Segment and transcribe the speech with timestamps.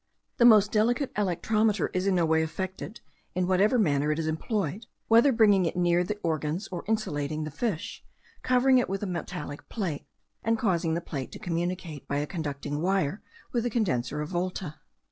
[0.37, 3.01] The most delicate electrometer is no way affected
[3.35, 7.51] in whatever manner it is employed, whether bringing it near the organs or insulating the
[7.51, 8.03] fish,
[8.41, 10.07] covering it with a metallic plate,
[10.43, 14.79] and causing the plate to communicate by a conducting wire with the condenser of Volta.